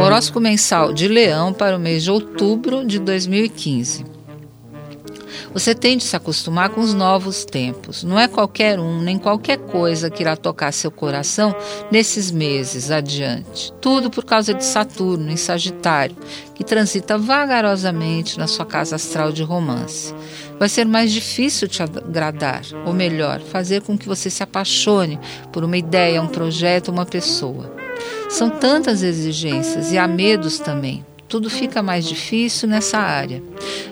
[0.00, 4.18] Horóscopo mensal de Leão para o mês de outubro de 2015.
[5.52, 8.04] Você tem de se acostumar com os novos tempos.
[8.04, 11.54] Não é qualquer um, nem qualquer coisa que irá tocar seu coração
[11.90, 13.72] nesses meses adiante.
[13.80, 16.16] Tudo por causa de Saturno em Sagitário,
[16.54, 20.14] que transita vagarosamente na sua casa astral de romance.
[20.58, 25.18] Vai ser mais difícil te agradar, ou melhor, fazer com que você se apaixone
[25.52, 27.77] por uma ideia, um projeto, uma pessoa.
[28.28, 31.04] São tantas exigências e há medos também.
[31.28, 33.42] Tudo fica mais difícil nessa área.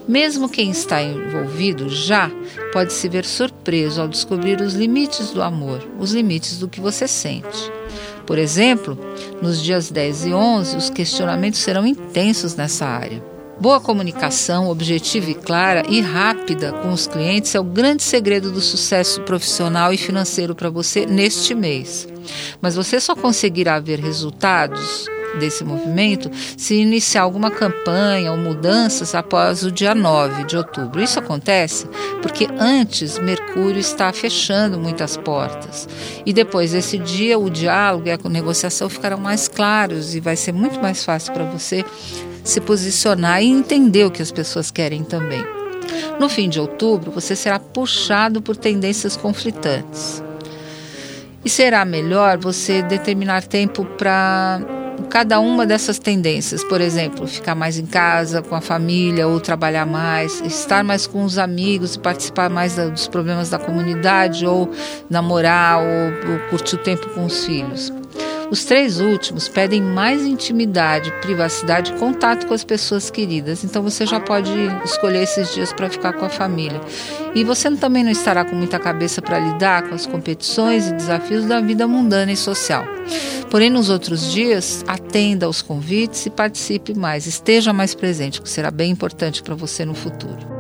[0.08, 2.30] Mesmo quem está envolvido já
[2.72, 7.06] pode se ver surpreso ao descobrir os limites do amor, os limites do que você
[7.06, 7.70] sente.
[8.26, 8.98] Por exemplo,
[9.40, 13.35] nos dias 10 e 11, os questionamentos serão intensos nessa área.
[13.58, 18.60] Boa comunicação, objetiva e clara e rápida com os clientes é o grande segredo do
[18.60, 22.06] sucesso profissional e financeiro para você neste mês.
[22.60, 25.06] Mas você só conseguirá ver resultados
[25.36, 31.02] desse movimento se iniciar alguma campanha ou mudanças após o dia 9 de outubro.
[31.02, 31.86] Isso acontece
[32.22, 35.88] porque antes Mercúrio está fechando muitas portas.
[36.24, 40.52] E depois desse dia, o diálogo e a negociação ficarão mais claros e vai ser
[40.52, 41.84] muito mais fácil para você
[42.42, 45.44] se posicionar e entender o que as pessoas querem também.
[46.18, 50.22] No fim de outubro, você será puxado por tendências conflitantes.
[51.44, 54.60] E será melhor você determinar tempo para
[55.10, 56.62] cada uma dessas tendências.
[56.64, 61.24] Por exemplo, ficar mais em casa com a família ou trabalhar mais, estar mais com
[61.24, 64.70] os amigos e participar mais dos problemas da comunidade ou
[65.08, 67.92] namorar ou, ou curtir o tempo com os filhos.
[68.48, 73.64] Os três últimos pedem mais intimidade, privacidade e contato com as pessoas queridas.
[73.64, 74.52] Então você já pode
[74.84, 76.80] escolher esses dias para ficar com a família.
[77.34, 81.44] E você também não estará com muita cabeça para lidar com as competições e desafios
[81.44, 82.84] da vida mundana e social.
[83.50, 88.70] Porém, nos outros dias, atenda aos convites e participe mais, esteja mais presente, que será
[88.70, 90.55] bem importante para você no futuro.